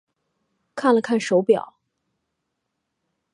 [0.73, 1.75] 看了看手表